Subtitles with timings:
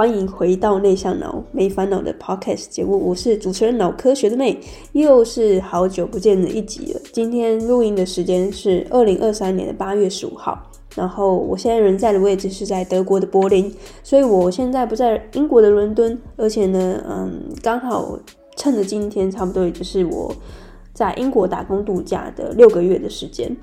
[0.00, 4.58] 欢迎回到内向脑没烦恼的 Podcast 节目，我是主持人脑科学的妹，
[4.92, 7.00] 又是好久不见的一集了。
[7.12, 10.58] 今天录音的时间是二零二三年的八月十五号，
[10.94, 13.70] 然后我现在人在的位置是在德国的柏林，
[14.02, 18.18] 所以我现在不在英国的伦敦，而且呢，嗯，刚好
[18.56, 20.34] 趁着今天差不多也就是我
[20.94, 23.54] 在英国打工度假的六个月的时间。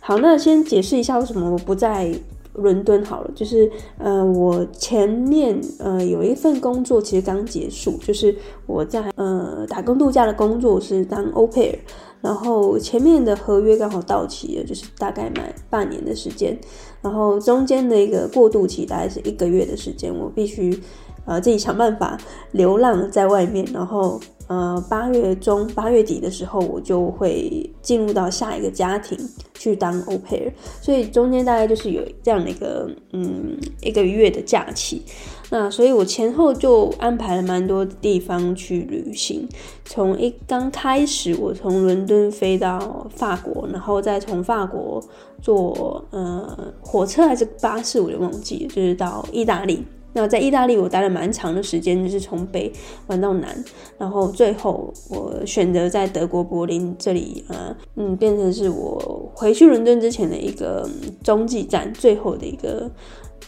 [0.00, 2.12] 好，那先解释一下为什么我不在。
[2.54, 8.34] 伦敦好了，就是呃，我前面呃有一份工作其实刚结束，就是
[8.66, 11.78] 我在呃打工度假的工作是当 opaire
[12.20, 16.58] 然后前面的合约刚好到期了，就是大概满半年的时间，
[17.02, 20.78] 然后中间的一个过渡期大概是一个月的时间，我必须
[21.26, 22.18] 呃自己想办法
[22.52, 24.20] 流浪在外面，然后。
[24.46, 29.18] 呃，八月中、八月底的时候，我就会进入到下一个家庭
[29.54, 35.02] 去当 au pair，所以中间大概就是有这样的一个嗯一个月的假期。
[35.50, 39.48] 那所以我前后就安排了蛮多地方去旅行。
[39.84, 45.02] 从一刚开始，我从伦敦飞到法国，然后再从法国
[45.40, 49.84] 坐呃火车还是巴士，我就忘记了，就是到意大利。
[50.14, 52.72] 那在意大利，我待了蛮长的时间，就是从北
[53.08, 53.64] 玩到南，
[53.98, 60.88] 然后最后我选择在德国柏林这里，呃，嗯，变成是我回去伦敦之前的一个
[61.22, 62.90] 中继站，最后的一个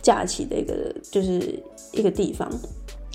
[0.03, 2.51] 假期的一个就是一个地方。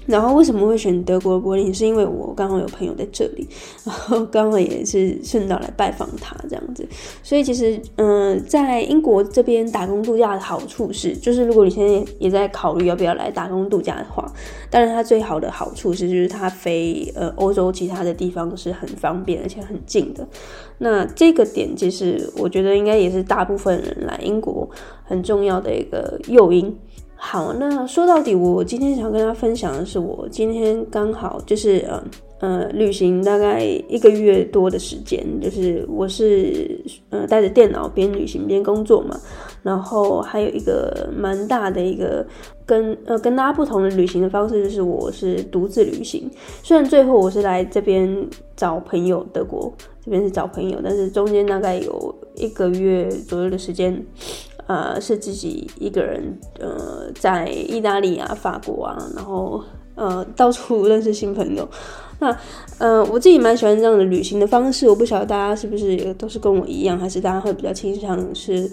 [0.08, 1.74] 然后为什么会选德国柏林？
[1.74, 3.48] 是因为我刚好有朋友在这里，
[3.86, 6.86] 然后刚好也是顺道来拜访他这样子。
[7.22, 14.26] 所以其实，嗯、在英国这边打工度假的好处是，就是如果你现在也在考虑要不要来打工度假的话，
[14.70, 20.28] 当然它最好的好处是，就是它飞呃欧洲其他的地方是很方便而且很近的。
[20.80, 24.68] 那这个点其实我觉得应该也是大部分人来英国
[25.04, 26.76] 很重要的一个诱因。
[27.24, 32.04] 好，那说到底，我今天想跟大家分享的是，我今天刚好就是呃
[32.40, 39.16] 呃旅行大概一个月多的时间，就是我是呃带着电脑边旅行边工作嘛，
[39.62, 42.26] 然后还有一个蛮大的一个
[42.66, 46.30] 跟呃跟大家不同的旅行的方式，就是我是独自旅行，
[46.64, 48.28] 虽然最后我是来这边
[48.58, 49.72] 找朋友，德国
[50.04, 54.04] 这边是找朋友，但是中间大概有一个月左右的时间。
[54.72, 59.62] 呃，是自己一个人，呃，在意大利啊、法国啊，然后
[59.96, 61.68] 呃，到处认识新朋友。
[62.20, 62.34] 那
[62.78, 64.88] 呃，我自己蛮喜欢这样的旅行的方式。
[64.88, 68.72] 我不晓得大家是不是也都是跟我一样，还是大家会比较倾向是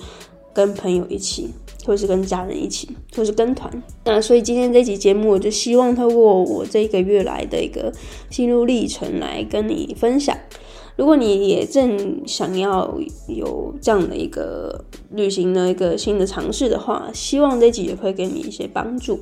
[0.53, 1.51] 跟朋友一起，
[1.85, 3.83] 或是跟家人一起，或是跟团。
[4.05, 7.93] 那所以今天这集节目，我就希望透过我这一个月来的一个
[8.31, 10.37] 心路历程来跟你分享。
[10.99, 12.93] 如果你也正想要
[13.29, 19.21] 有这样的一个旅行的一个新的尝试的话，希望这集也会给你一些帮助。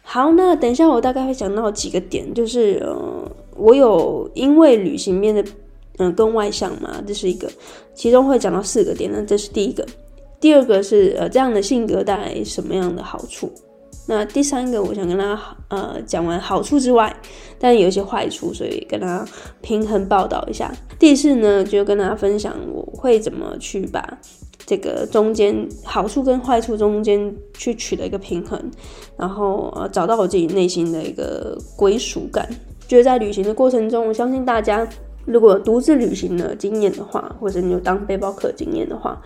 [0.00, 5.44] 好，那等一下我大概会讲到几个点，就是呃，我有因为旅行变得
[5.98, 7.46] 嗯、更外向嘛，这是一个，
[7.94, 9.86] 其中会讲到四个点，那这是第一个，
[10.40, 13.52] 第二个是呃这样的性格带来什么样的好处。
[14.06, 17.14] 那第三个，我想跟大家呃讲完好处之外，
[17.60, 19.24] 但有一些坏处，所以跟大家
[19.60, 20.72] 平衡报道一下。
[20.98, 24.18] 第四呢，就跟大家分享我会怎么去把
[24.66, 28.60] 这个中间好处跟坏处中间去取得一个平衡，
[29.16, 32.48] 然后呃找到我自己内心的一个归属感。
[32.88, 34.84] 就是在旅行的过程中，我相信大家
[35.24, 39.22] 如果独自旅行的经验的话，或者你有当背包客经验的话，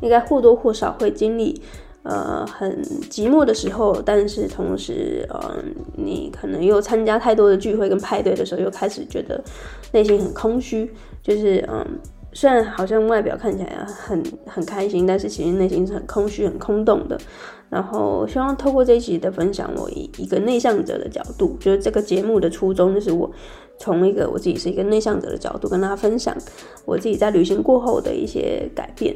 [0.00, 1.60] 应该或多或少会经历。
[2.02, 5.56] 呃，很寂寞的时候，但是同时，呃，
[5.96, 9.42] 你可能又参加太多的聚会跟派对的时候，又开始觉得
[9.92, 10.90] 内心很空虚。
[11.22, 11.86] 就是，嗯，
[12.32, 17.20] 虽然好像外表看起来很很开心，但是其实内心是很空虚、很空洞的。
[17.68, 23.30] 然后，希望透过这一集的分享，我以一个内向者的角度，就是这个节目的初衷，就是我
[23.78, 26.34] 从一个我自己是一个内向者的角度，跟大家分享
[26.86, 29.14] 我自己在旅行过后的一些改变。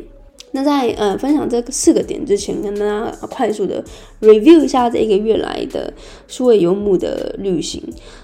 [0.57, 3.83] 那在呃分享这四个点之前，跟大家快速的
[4.21, 5.93] review 一下这一个月来的
[6.29, 7.83] 数位游牧的旅行，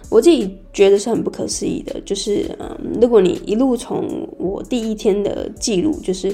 [0.09, 2.01] 我自己觉得是很不可思议的。
[2.03, 6.33] 就是嗯、如果你一路从我第一天的记录，就是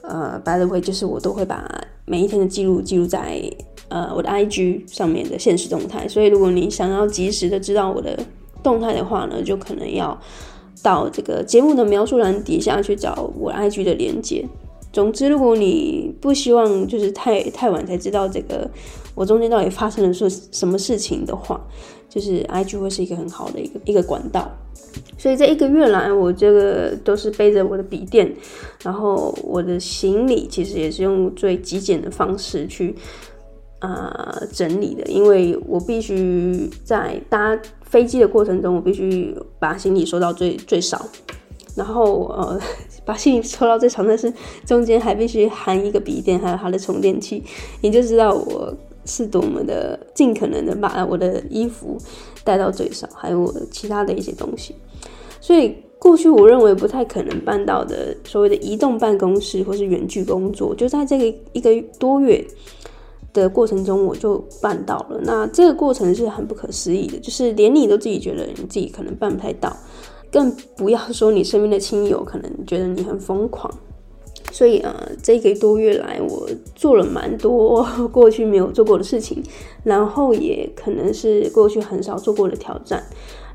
[0.00, 1.70] 呃，by the way，就是我都会把
[2.06, 3.38] 每一天的记录记录在
[3.88, 6.08] 呃我的 IG 上面的现实动态。
[6.08, 8.18] 所以如果你想要及时的知道我的
[8.62, 10.18] 动态的话呢，就可能要
[10.82, 14.42] 到这个节目的描述栏底下去找我 IG 的连接。
[14.96, 18.66] 总之，如果你不希望就是太太晚才知道这个
[19.14, 21.60] 我中间到底发生了说什么事情的话，
[22.08, 24.50] 就是 IG 会是一个很好的一个一个管道。
[25.18, 28.34] 所以这一个月来，我这个都是背着我的笔电，
[28.82, 32.94] 然后我的行李其实也是用最极简的方式去
[33.80, 41.04] 啊、整理的，因为我必须在搭飞机的过程中，我必须把行李收到最最少，
[41.74, 42.58] 然后呃
[43.06, 44.30] 把行李收到最少，但是
[44.66, 47.42] 中间还必须含一个笔电，还有它的充电器，
[47.80, 48.74] 你就知道我
[49.06, 51.96] 是多么的尽可能的把我的衣服
[52.44, 54.74] 带到最少，还有我其他的一些东西，
[55.40, 55.76] 所以。
[55.98, 62.46] 过去我认为不太可能办到的所谓的移动办公室或是远距工作，就在这个一个多月
[63.32, 65.18] 的过程中，我就办到了。
[65.24, 69.74] 那这个过程是很不可思议的，就是连你都自己觉得你自己可能办不太到，
[70.36, 73.72] 更不要说你身边的亲友可能觉得你很疯狂。
[74.52, 79.42] 所以啊，这一个多月来，我做了蛮多过去没有做过的事情，
[79.82, 83.02] 然后也可能是过去很少做过的挑战。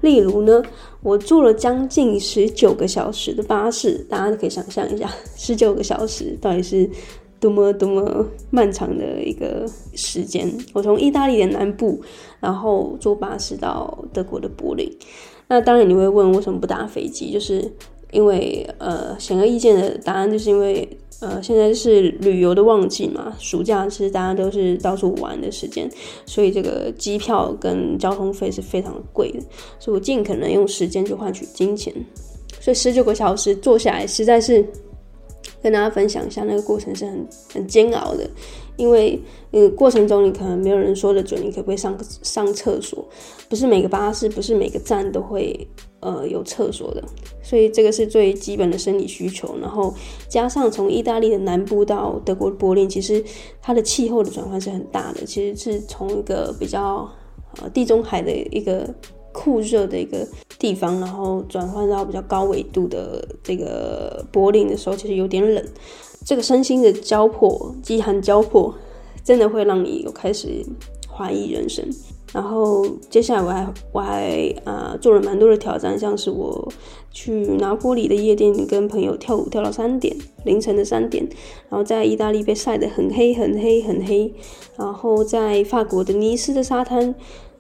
[0.02, 0.64] 例如呢，
[1.04, 5.08] 我坐了将近十九个小时的巴士，大家都可以想象一下，
[5.38, 6.90] 十九个小时到底是
[7.40, 10.52] 多么多么漫长的一个时间。
[10.74, 12.02] 我从意大利的南部，
[12.40, 14.92] 然后坐巴士到德国的柏林。
[15.52, 17.32] 那当然你会问，为什么不搭飞机？
[17.32, 17.70] 就是
[18.12, 20.88] 因为呃，显而易见的答案就是因为。
[21.20, 25.88] 呃，现在是旅游的旺季嘛，暑假其实大家都是到处玩的时间，
[26.26, 29.40] 所以这个机票跟交通费是非常贵的，
[29.78, 31.94] 所以我尽可能用时间去换取金钱，
[32.60, 34.66] 所以十九个小时坐下来，实在是
[35.62, 38.28] 跟大家分享一下那个过程是很很煎熬的，
[38.82, 39.20] 因为
[39.52, 43.08] 呃过程中你可能没有人说得准你可不可以上上厕所，
[43.48, 45.68] 不是每个巴士，不是每个站都会。
[46.04, 47.04] 呃，有厕所的，
[47.44, 49.56] 所以这个是最基本的生理需求。
[49.62, 49.94] 然后
[50.28, 53.24] 加上从意大利的南部到德国柏林，其实
[53.62, 55.24] 它的气候的转换是很大的。
[55.24, 57.08] 其实是从一个比较
[57.62, 58.90] 呃地中海的一个
[59.32, 60.28] 酷热的一个
[60.58, 65.64] 地方，然后转换到比较高纬度的这个柏林的时候，其实有点冷。
[66.26, 68.74] 这个身心的交迫，饥寒交迫，
[69.24, 70.66] 真的会让你有开始
[71.10, 71.86] 怀疑人生。
[72.34, 76.72] 然后接下来我还我还啊、做了蛮多的挑战，像是我
[77.12, 80.16] 去拿坡里的夜店跟朋友跳舞跳到三点
[80.46, 81.28] 凌晨的三点，
[81.70, 84.34] 然后在意大利被晒得很黑很黑很黑，
[84.78, 87.14] 然后在法国的尼斯的沙滩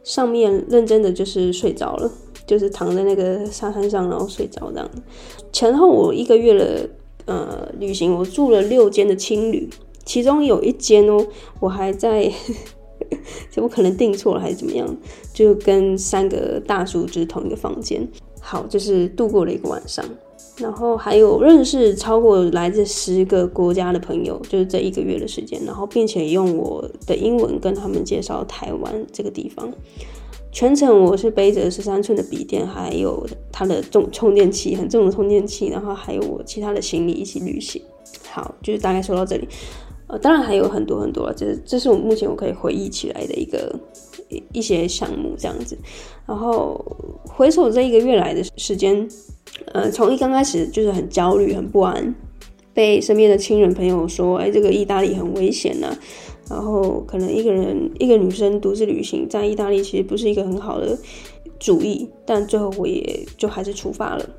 [0.03, 2.09] 上面认真的就是睡着了，
[2.47, 4.89] 就是躺在那个沙滩上然后睡着这样。
[5.51, 6.89] 前后我一个月的
[7.25, 9.69] 呃旅行，我住了六间的青旅，
[10.05, 11.25] 其中有一间哦，
[11.59, 12.31] 我还在。
[13.51, 14.87] 就不可能订错了还是怎么样？
[15.33, 18.07] 就跟三个大叔就是同一个房间。
[18.39, 20.05] 好，就是度过了一个晚上，
[20.57, 29.69] 然后还有认识超过来自十个国家的朋友，就是这一个月的时间，然后并且用我的英文跟他们介绍台湾这个地方。
[30.51, 37.81] 全程我是背着十三寸的笔电，还有它的重充电器，很重的充电器，然后还有我其他的行李一起旅行。
[38.29, 39.47] 好，就是大概说到这里。
[40.07, 43.73] 呃，当然还有很多很多了，这是这是我目前我可以回忆起来的一个
[44.27, 45.77] 一一些项目这样子。
[46.27, 46.83] 然后
[47.23, 49.07] 回首这一个月来的时间，
[49.71, 52.13] 呃，从一刚开始就是很焦虑、很不安，
[52.73, 55.97] 被身边的亲人朋友说，哎，这个意大利很危险呐，
[56.49, 60.97] 然后可能一个人一个女生独自旅行在意大利其实不是一个很好的
[61.59, 64.29] 主意，但最后我也就还是出发了。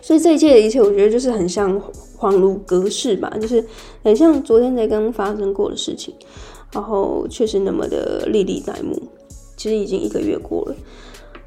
[0.00, 1.80] 所以这一切的一切，我觉得就是很像
[2.16, 3.64] 恍如隔世吧，就是
[4.02, 6.14] 很像昨天才刚发生过的事情，
[6.72, 8.96] 然后确实那么的历历在目。
[9.56, 10.76] 其实已经一个月过了。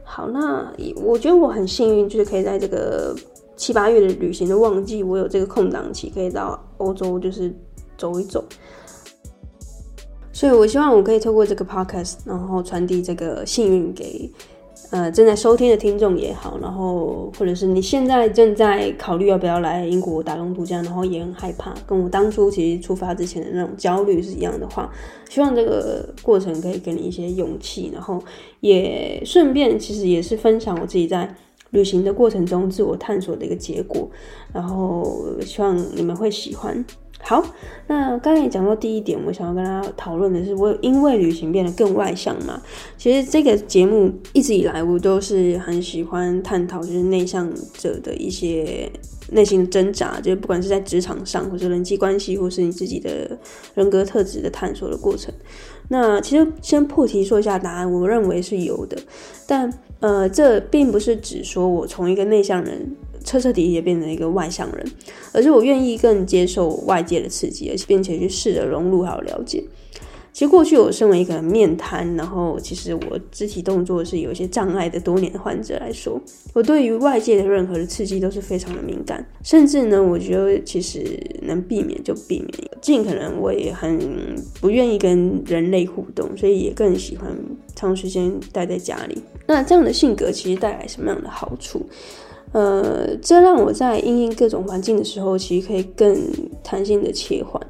[0.04, 0.70] 好，那
[1.02, 3.16] 我觉得我很幸运，就是可以在这个
[3.56, 7.50] 七八月的旅行的旺季，我有这个空档期，可以到欧洲就是
[7.98, 8.44] 走一走。
[10.42, 14.28] 所以我希望我可以透过这个 podcast，然后传递这个幸运给。
[14.90, 24.92] 呃，正在收听的听众也好，然后或者是你现在正在考虑要不要来英国打工度假，然后也很害怕，跟我当初其实出发之前的那种焦虑是一样的话，
[25.30, 28.20] 希望这个过程可以给你一些勇气，然后
[28.62, 31.32] 也顺便其实也是分享我自己在
[31.70, 34.10] 旅行的过程中自我探索的一个结果，
[34.52, 36.84] 然后希望你们会喜欢。
[37.24, 37.42] 好，
[37.88, 42.62] 那刚才讲到第一点，我想要跟大家讨论的是，我因为旅行变得更外向嘛。
[42.98, 48.92] 其实这个节目一直以来，我都是很喜欢探讨，就是内向者的一些
[49.30, 53.38] 内心的挣扎，就是不管是在职场上，或者人际关系，或是你自己的
[53.76, 55.34] 人格特质的探索的过程。
[55.88, 58.98] 那其实先破题说一下答案，我认为是有的，
[59.48, 62.96] 但呃，这并不是指说我从一个内向人。
[63.24, 64.92] 彻彻底底也变成一个外向人，
[65.34, 69.64] 而是我愿意更接受外界的刺激，而且并且去试着融入还有了解。
[70.34, 76.18] 其实过去我身为一个面瘫，然后其实我肢体动作是有一些障碍的多年的患者来说，
[76.54, 84.00] 我对于外界的任何的刺激都是非常的敏感，甚至呢，我觉得其实能避免就避免，尽可能我也很
[84.62, 87.28] 不愿意跟人类互动，所以也更喜欢
[87.76, 89.22] 长时间待在家里。
[89.48, 91.86] 那这样的性格其实带来什么样的好处？
[92.54, 96.18] 呃，这让我在应应各种环境的时候，其实可以更
[96.64, 97.62] 弹性的切换。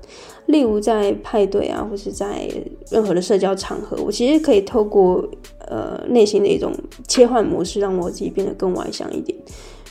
[0.48, 2.50] 例如在派对啊，或是在
[2.90, 5.24] 任何的社交场合，我其实可以透过
[5.68, 6.74] 呃内心的一种
[7.08, 9.38] 切换模式，让我自己变得更外向一点。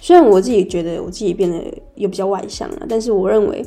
[0.01, 1.63] 虽然我自己觉得我自己变得
[1.95, 3.65] 又比较外向啊，但是我认为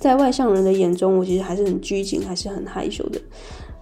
[0.00, 3.20] 在外向人的眼中，我其实还是很拘谨，还是很害羞的。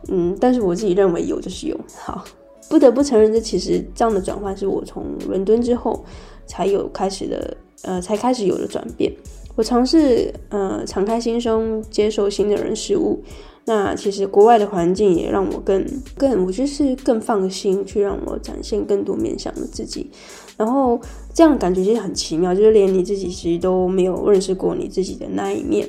[0.08, 1.78] 嗯，但是我自己认为有就是有。
[1.96, 2.24] 好，
[2.68, 6.04] 不得不承认，这其实这样的转换是我从伦敦之后
[6.50, 9.12] 才有开始的，呃，才开始有了转变。
[9.54, 13.22] 我尝试呃敞开心胸接受新的人事物，
[13.66, 20.10] 那其实国外的环境也让我更更，我就是更放心去让我展现更多面向的自己，
[20.56, 21.00] 然后
[21.32, 25.88] 这样感觉其实很奇妙，就是连你自己其实都没有认识过你自己的那一面，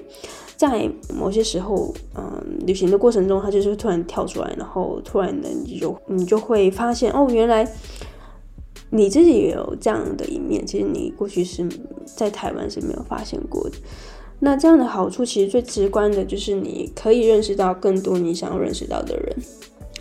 [0.57, 7.67] 在某些时候，嗯、旅行的过程中，它就是突然跳出来，然后突然的你就你就会发现哦，原来。
[8.93, 11.67] 你自己也有这样的一面，其实你过去是
[12.05, 13.77] 在台湾是没有发现过的。
[14.39, 19.35] 那这样的好处，其实最直观的就是你可以认识到更多你想要认识到的人，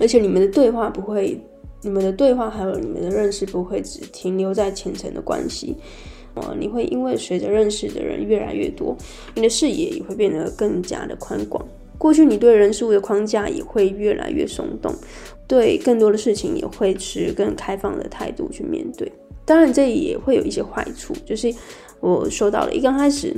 [0.01, 1.41] 而且你们的对话不会，
[1.83, 5.77] 你们的对话还有你们的认识不会只停留在浅层的关系。
[6.35, 8.97] 呃，你会因为随着认识的人越来越多，
[9.35, 11.65] 你的视野也会变得更加的宽广。
[11.99, 14.95] 过去你对人事物的框架也会越来越松动。
[15.51, 19.11] 对更多的事情也会持更开放的态度去面对，
[19.45, 21.53] 当然这也会有一些坏处，就是
[21.99, 23.35] 我说到了，一刚开始，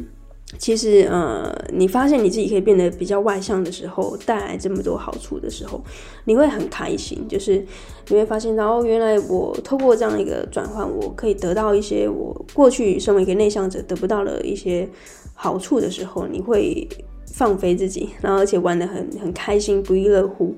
[0.59, 5.83] 其实呃，你发现你自己可以变得比较外向的时候，带来这么多好处的时候，
[6.27, 7.65] 你会很开心，就是
[8.09, 14.87] 你会发现然后，原来我透过这样一个转换，我可以得到一些我过去身为一个内向者得不到的一些
[15.33, 16.87] 好处的时候，你会
[17.25, 20.55] 放飞自己，然后而且玩得很很开心，不亦乐乎。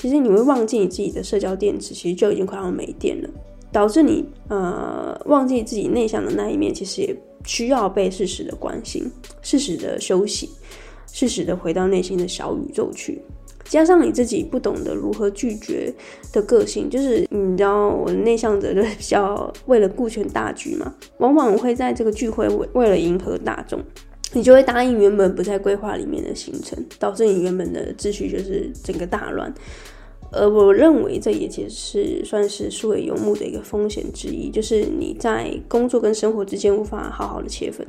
[0.00, 3.28] 其实你会忘记你自己的社交电池，其实就已经快要没电了，
[3.70, 7.14] 导致你呃忘记自己内向的那一面，其实也
[7.44, 9.06] 需要被适时的关心、
[9.42, 10.48] 适时的休息、
[11.12, 13.20] 适时的回到内心的小宇宙去。
[13.64, 15.92] 加上你自己不懂得如何拒绝
[16.32, 23.78] 的个性，就是你知道我内向者就比较为了顾全大局嘛，往往会在这个聚会为为了迎合大众。
[24.32, 29.52] 你就会答应原本不在规划里面的行程，导致你原本的秩序就是整个大乱。
[30.32, 37.84] 而我认为这也其实是算是数位游牧的一个风险之一，就是你在工作跟生活之间无法好好的切分。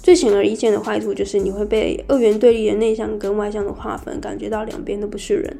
[0.00, 5.58] 最显而易见的坏处就是你会被二元对立的内向跟外向的划分，感觉到两边都不是人。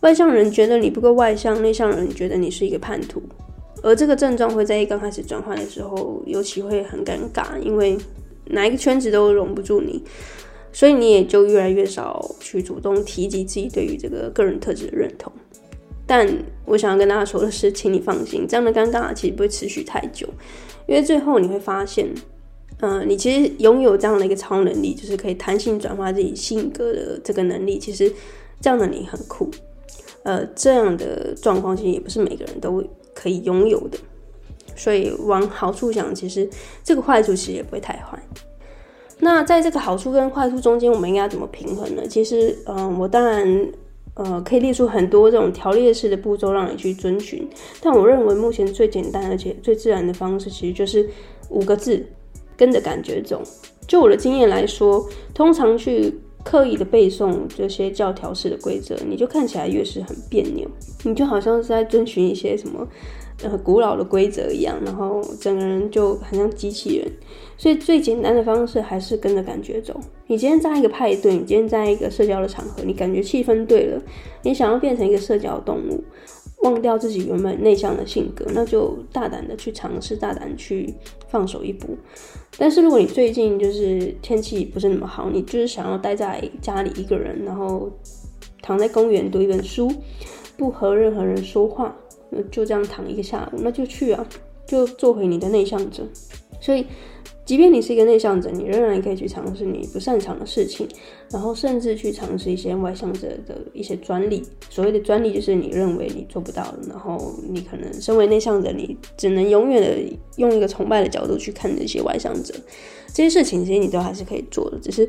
[0.00, 3.22] 外向人觉得你不够外向，内向人觉得你是一个叛徒。
[3.82, 7.96] 而这个症状会在一刚开始转换的时候，尤其会很尴尬，因为。
[8.52, 10.02] 哪一个圈子都容不住你，
[10.72, 15.32] 所以你也就越来越少去主动提及自己对于这个个人特质的认同。
[16.06, 16.28] 但
[16.64, 20.26] 我想要跟大家说的是，请你放心，这样的尴尬其实不会持续太久，
[20.88, 22.12] 因为最后你会发现，
[22.80, 27.78] 嗯、呃，你其实拥有这样的一个超能力，就是可以弹性转化自己性格的这个能力。
[27.78, 28.12] 其实
[28.60, 29.48] 这样的你很酷，
[30.24, 32.82] 呃，这样的状况其实也不是每个人都
[33.14, 33.96] 可以拥有的。
[34.80, 36.48] 所以往好处想，其实
[36.82, 38.18] 这个坏处其实也不会太坏。
[39.18, 42.06] 那在这个好处跟坏处中间，我们应该怎么平衡呢？
[42.08, 43.68] 其实，嗯、我当然，
[44.14, 47.46] 呃，可以列出很多这种条列式的步骤让你去遵循。
[47.82, 51.06] 但我认为目前最简单而且最自然的方式，其实就是
[51.50, 52.02] 五个字：
[52.56, 53.42] 跟着感觉走。
[53.86, 60.66] 就我的经验来说，通常去刻意的背诵这些教条式的规则，你就看起来越是很别扭，
[61.02, 62.88] 你就好像是在遵循一些什么。
[63.42, 67.10] 呃，古老的规则一样，然后整个人就很像机器人。
[67.56, 69.98] 所以最简单的方式还是跟着感觉走。
[70.26, 74.02] 你今天在一个派对，你今天在一个社交的场合，你感觉气氛对了，
[74.42, 76.02] 你想要变成一个社交动物，
[76.62, 80.94] 忘掉自己原本内向的性格，那就大胆的去尝试，大胆去
[81.28, 81.88] 放手一搏。
[82.58, 87.90] 但是如果你最近就是天气不是那么好，你就是想要待在家里一个人，然后
[88.62, 89.90] 躺在公园读一本书，
[90.56, 91.94] 不和任何人说话。
[92.50, 94.26] 就这样躺一个下午，那就去啊，
[94.66, 96.02] 就做回你的内向者。
[96.60, 96.84] 所以，
[97.46, 100.86] 即便你是一个内向者，你仍然可以去尝试你不擅长的事情，
[101.30, 104.42] 然后甚至去尝试一些外向者的一些专利。
[104.68, 112.54] 所谓的专利，就是你认为你做不到的，然后你可能身为内向者，你只能永远的用一个崇拜的角度去看这些外向者。
[113.14, 115.08] 这些事情其实你都还是可以做的，只是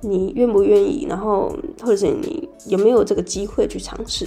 [0.00, 4.26] 你愿不愿意，然后或者是你有没有这个机会去尝试。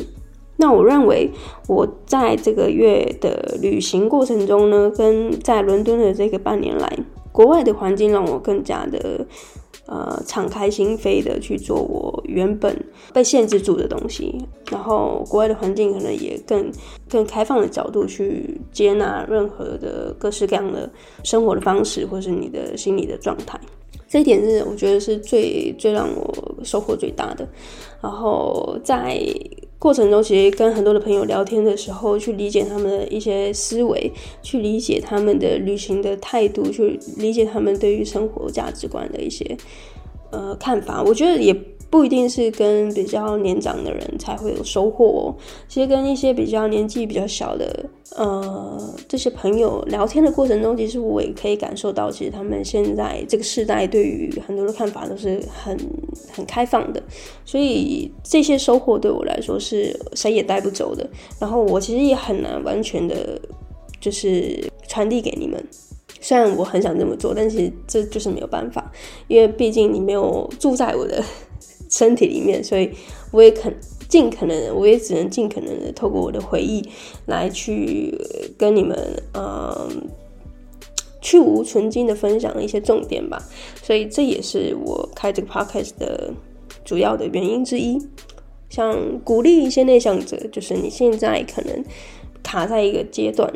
[0.59, 1.31] 那我认为
[1.67, 6.97] 我在这个月的旅行过程中呢，跟在伦敦的这个半年来，
[7.31, 9.25] 国外的环境让我更加的。
[9.91, 12.77] 呃，敞开心扉的去做我原本
[13.11, 14.35] 被限制住的东西，
[14.69, 16.71] 然后国外的环境可能也更
[17.09, 20.87] 更开放的角度去接纳任何的各式各样的
[21.23, 23.59] 生活的方式，或是你的心理的状态。
[24.07, 27.47] 这一点是我觉得是最最让我收获最大的。
[27.99, 29.19] 然后在
[29.79, 34.11] 过程中，其实跟很多的朋友聊天的时候，去理解他们的一些思维，
[34.43, 39.57] 去理解他们的旅行的态度，去理解他们对于生活价值观的一些
[40.31, 41.01] 呃看法。
[41.01, 41.55] 我觉得也。
[41.89, 45.35] 不一定是跟比较年长的人才会有收获哦。
[45.67, 47.83] 其实跟一些比较年纪比较小的
[48.15, 55.75] 呃这些朋友聊天的过程中，其实我也可以感受到，其实他们现在这个世代对于很多的看法都是很
[56.31, 57.01] 很开放的。
[57.43, 61.09] 所以这些收获对我来说是谁也带不走的。
[61.39, 63.41] 然后我其实也很难完全的，
[63.99, 65.63] 就是传递给你们。
[66.21, 68.91] 虽然我很想这么做，但其实这就是没有办法，
[69.27, 71.23] 因为毕竟你没有住在我的。
[71.89, 72.91] 身体里面，所以
[73.31, 73.75] 我也肯
[74.07, 76.87] 尽可能，我也只能尽可能的透过我的回忆
[77.25, 78.17] 来去
[78.57, 78.97] 跟你们，
[79.33, 80.09] 嗯，
[81.21, 83.41] 去无存菁的分享一些重点吧。
[83.83, 86.33] 所以这也是我开这个 podcast 的
[86.85, 87.99] 主要的原因之一。
[88.69, 91.83] 想鼓励一些内向者，就是你现在可能
[92.43, 93.51] 卡在一个阶段。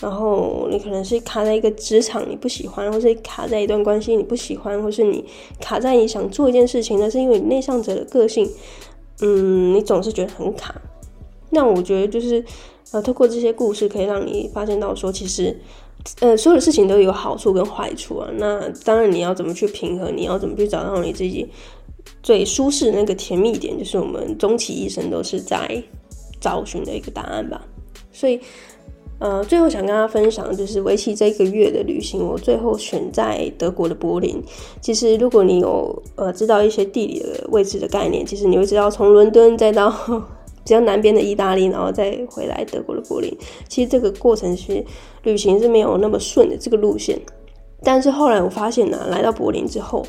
[0.00, 5.22] 然后你可能是卡在一个职场你不喜欢，或是卡在一段关系你不喜欢，或是你
[5.60, 8.50] 卡在你想做一件事情，那是因为你内向者的个性，
[9.20, 10.74] 嗯，你总是觉得很卡。
[11.50, 12.42] 那我觉得就是，
[12.92, 15.54] 呃，透过这些故事可以让你发现到说，其实，
[16.20, 18.30] 呃，所有的事情都有好处跟坏处啊。
[18.38, 21.46] 那当然你要怎么去平衡，你要怎么去找到你自己
[22.22, 25.82] 最舒适那个甜蜜点，就是我们终其一生都是在
[26.40, 27.60] 找寻的一个答案吧。
[28.10, 28.40] 所以。
[29.20, 34.42] 呃，最后想跟大家分享，就是为期这一个月的旅行，我最后选在德国的柏林。
[34.80, 39.90] 其实，如果你有呃知道一些地理的位置的概念，其实你会知道，从伦敦再到
[40.64, 43.30] 比较南边的意大利，然后再回来德国的柏林，
[43.68, 44.82] 其实这个过程是
[45.24, 47.20] 旅行是没有那么顺的这个路线。
[47.82, 50.02] 但是后来我发现呢、来到柏林之后，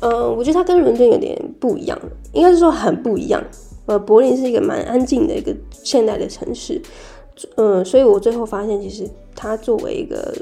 [0.00, 1.98] 呃，我觉得它跟伦敦有点不一样，
[2.32, 3.44] 应该是说很不一样。
[3.86, 6.80] 呃，柏林是一个蛮安静的一个现代的城市。
[7.56, 10.32] 嗯，所以我最后发现，其实它作为一个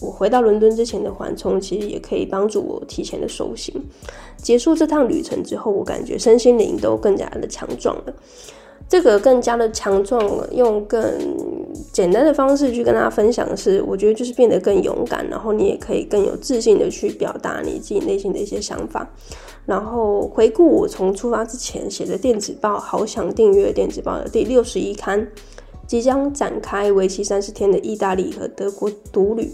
[0.00, 3.74] 我回到伦敦之前的缓冲，其实也可以帮助我提前的收心。
[4.36, 8.14] 结束这趟旅程之后，我感觉身心灵都更加的强壮了。
[8.88, 11.00] 这个更加的强壮了，用更
[11.92, 19.08] 简单的方式去跟大家分享的是，我觉得就是变得更勇敢，然后你也可以更有自信的去表达你自己内心的一些想法。
[19.64, 25.26] 然后回顾我从出发之前写的电子报，好想订阅电子报的第六十一刊。
[25.92, 29.50] 即将展开为期三十天的意大利和德国独旅，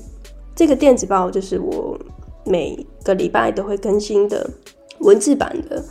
[0.55, 1.99] 这个电子报就是我
[2.45, 4.49] 每个礼拜都会更新的
[5.01, 5.83] 文字版的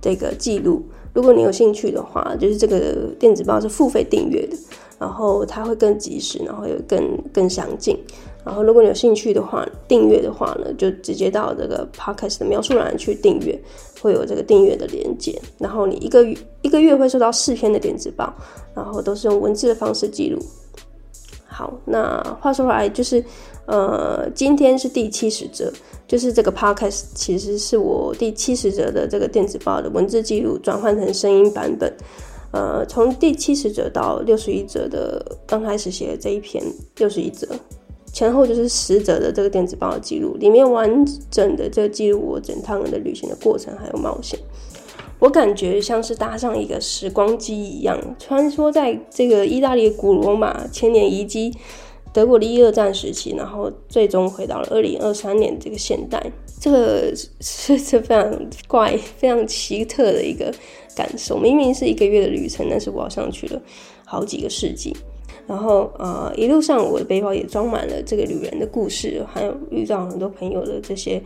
[0.00, 0.82] 这个记录。
[1.12, 4.56] 如果你有兴趣的话，就是这个电子报是付费订阅的，
[4.98, 7.94] 然后它会更及时，然后有更更详尽。
[8.42, 13.60] 然后如果你有兴趣的话，订阅的话呢，就直接到这个 podcast 的描述栏去订阅。
[14.02, 18.34] 会有这个订阅的连接，然后你一个月一个月会收到四篇的电子报，
[18.74, 20.38] 然后都是用文字的方式记录。
[21.46, 23.22] 好，那话说回来，就是
[23.66, 25.72] 呃，今天是第七十则，
[26.06, 31.92] 就是这个 podcast 其实是我第七十则的这个电子报的文字记录转换成声音版本。
[32.52, 36.64] 呃，从第七十则到六十一则的刚开始写的这一篇
[36.96, 37.46] 六十一则。
[38.12, 44.36] 前后就是十则的这个电子报的记录，里面完整的这个记录我整趟的旅行的过程还有冒险，
[45.20, 51.54] 我感觉像是搭上一个时光机一样，穿梭在这个意大利古罗马、千年遗迹、
[52.12, 56.20] 德国的一二战时期，然后最终回到了二零二三年这个现代，
[56.58, 58.34] 这个是是非常
[58.66, 60.52] 怪、非常奇特的一个
[60.96, 61.36] 感受。
[61.36, 63.60] 明明是一个月的旅程，但是我好像去了
[64.06, 64.96] 好几个世纪。
[65.46, 71.20] 然后，呃，一路上我的背包也装满了这个旅人的故事，还有遇到很多朋友的这些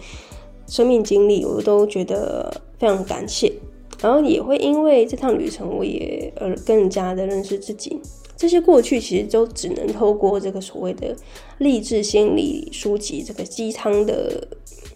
[0.67, 3.53] 生命经历，我都觉得非常感谢。
[4.01, 8.01] 然后也会因为这趟旅程，我也呃更加的认识自己。
[8.37, 11.17] 这些过去其实都只能透过这个所谓的
[11.59, 14.47] 励志心理书籍，这个鸡汤的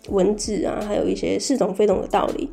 [0.08, 2.48] 文字啊，还有一些似懂非懂的道理，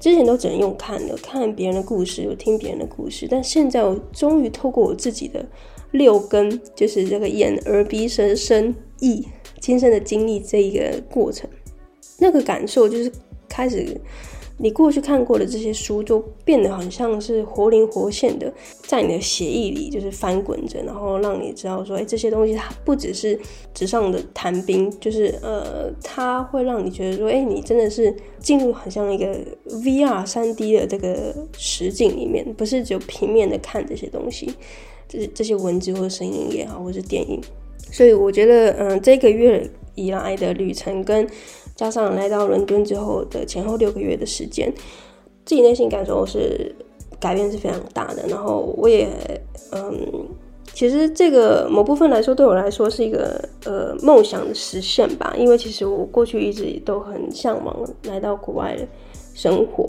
[0.00, 3.26] 之前都只能用看的，看别人的故事，我听别人的故事。
[3.30, 5.44] 但现在我终于透过我自己的。
[5.92, 9.24] 六根就是这个眼耳鼻舌身意，
[9.60, 11.48] 亲身的经历这一个过程，
[12.18, 13.12] 那个感受就是
[13.48, 13.96] 开始
[14.56, 23.36] 你过去看过的这些书就变得很像是活灵活现的，在你的血液里就是翻滚着，然后让你知道说，哎，这些东西它不只是
[23.74, 29.36] 纸上的谈兵，就是呃，它会让你觉得说，哎，你真的是进入很像一个
[29.66, 34.54] VR 三 D 的这个实景里面，不是只有平面的看这些东西，
[35.08, 37.40] 这这些文字或者声音也好，或者是电影。
[37.90, 41.28] 所以我觉得，嗯、这个月以来的旅程跟。
[41.74, 44.72] 加上来到伦敦之后的前后六个月的时间，
[45.44, 46.74] 自己内心感受是
[47.18, 48.26] 改变是非常大的。
[48.28, 49.08] 然后我也，
[49.72, 50.26] 嗯，
[50.72, 55.34] 其实这个某部分来说，对我来说是一个呃梦想的实现吧。
[55.36, 58.76] 因为其实我过去一直都很向往来到国外
[59.34, 59.86] 生活，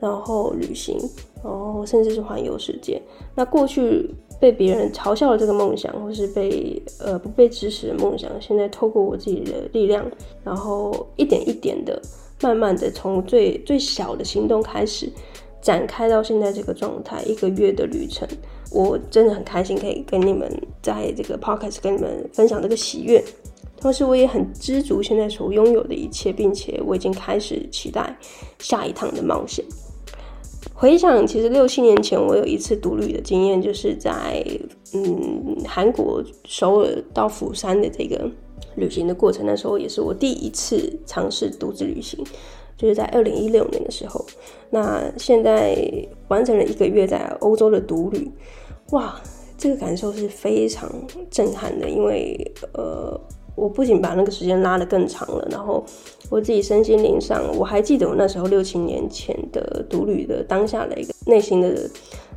[0.00, 0.98] 然后旅行，
[1.44, 3.00] 然后甚至是环游世界。
[3.34, 4.10] 那过去。
[4.40, 10.08] 被别人嘲笑的这个梦想，或是被呃不被支持的梦想，现在透过我自己的力量，
[10.44, 12.00] 然后一点一点的，
[12.40, 15.10] 慢慢的从最最小的行动开始，
[15.60, 18.28] 展开到现在这个状态，一个月的旅程，
[18.70, 20.48] 我真的很开心可以跟你们
[20.80, 23.22] 在这个 podcast 跟你们分享这个喜悦，
[23.80, 28.16] 同时我也很知足现在所拥有的一切，并且我已经开始期待
[28.60, 29.64] 下一趟的冒险。
[30.80, 34.46] 回想，其实六七年前我有一次独旅的经验，就是在
[34.94, 38.30] 嗯韩国首尔到釜山的这个
[38.76, 42.24] 旅行的过程，那时候也是我第一次尝试独自旅行，
[42.76, 44.24] 就是在二零一六年的时候。
[44.70, 45.76] 那现在
[46.28, 48.30] 完成了一个月在欧洲的独旅，
[48.92, 49.20] 哇，
[49.56, 50.88] 这个感受是非常
[51.28, 53.20] 震撼的，因为呃。
[53.58, 55.84] 我不仅把那个时间拉得更长了，然后
[56.30, 61.90] 我自己身心灵上，我还记得我那时候六七年前的独旅的当下的一个内心的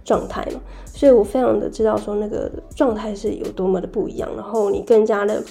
[0.03, 4.27] 状态嘛，所以我非常的知道说那个状态是有多么的不一样。
[4.35, 5.43] 然后你更加的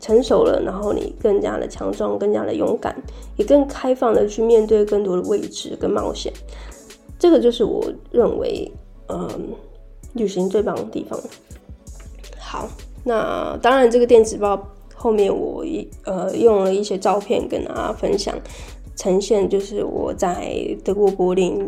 [0.00, 2.96] 成熟了，然后你更加的强壮，更加的勇敢，
[3.36, 6.32] 也更开放的去面对更多的未知跟冒险。
[7.18, 8.72] 这个就是我认为，
[9.08, 9.28] 嗯，
[10.14, 11.20] 旅行最棒的地方。
[12.38, 12.66] 好，
[13.04, 14.66] 那当然这个电子报。
[14.98, 18.34] 后面我一呃用了一些照片跟大家分享，
[18.96, 20.52] 呈现就是我在
[20.84, 21.66] 德国柏林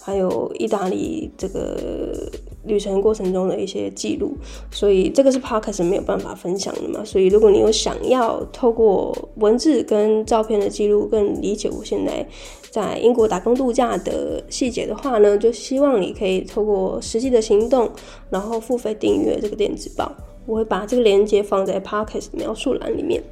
[0.00, 2.28] 还有意大利这个
[2.64, 4.36] 旅程过程中的一些记录，
[4.70, 7.04] 所以这个是 Podcast 没有办法分享的嘛。
[7.04, 12.26] 所以如果你有想要透过文字跟照片的记录更理解我现在
[12.70, 17.88] 在英国打工度假的细节的话呢，就希望你可以透过实际的行动，
[18.30, 20.12] 然后付费订阅这个电子报。
[20.46, 23.22] 我会把这个链接放在 Podcast 描述栏里面。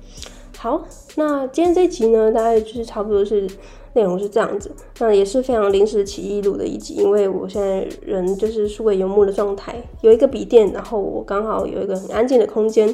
[0.59, 3.49] 好，那今天这一集呢，大概就是差不多是
[3.95, 4.71] 内容是这样子。
[5.01, 12.87] 那也是非常临时起意录的一集，因为我现在人就是数位游牧的状态，有一个笔电，然后我刚好有一个很安静的空间，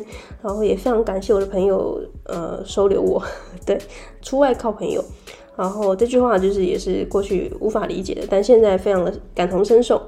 [0.43, 3.23] 然后也非常感谢我的朋友，呃，收留我。
[3.67, 3.79] 对，
[4.23, 5.05] 出外靠朋友。
[5.55, 10.01] 然后这句话就是也是过去无法理解的，但现在非常的感同身受。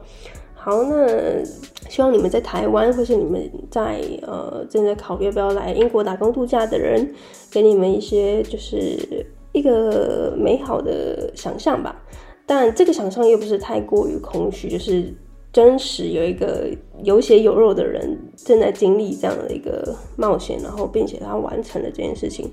[0.62, 1.42] 好，那
[1.88, 7.14] 希望你们在台湾，或是你们在呃正在考虑要不要来英国打工度假的人，
[7.50, 11.96] 给你们一些就是一个美好的想象吧。
[12.44, 15.14] 但这个想象又不是太过于空虚，就是
[15.50, 16.68] 真实有一个
[17.02, 22.52] 有血有肉的人正在经历这样的一个冒险，然后并且他完成了这件事情，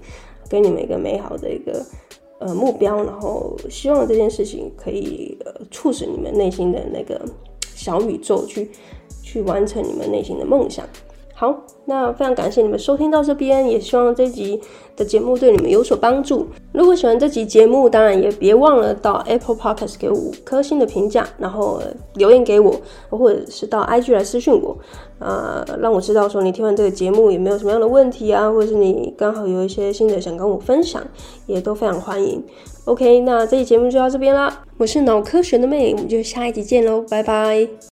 [0.50, 1.86] 给你们一个美好的一个
[2.40, 7.22] 呃目标，然后希望这件事情可以呃促使你们内心的那个。
[7.78, 8.72] 小宇宙去
[9.22, 10.84] 去完成你们内心的梦想。
[11.40, 14.60] 好，那非常感谢你们收听到这边，也希望这集
[14.96, 16.48] 的节目对你们有所帮助。
[16.72, 21.80] 如果喜欢这集节目，当然也别忘了到 Apple Podcast 给我五颗星的评价，然后
[22.16, 22.76] 留言给我，
[23.12, 24.76] 或者是到 IG 来私讯我，
[25.20, 31.04] 啊、呃，让我知道说你听完这个节目有没有什么样的问题啊，或者是你刚好有一些新的想跟我分享，
[31.46, 32.44] 也都非常欢迎。
[32.86, 37.97] OK，那这期节目就到这边啦，我是脑科学的妹，我们就下一集见喽，拜拜。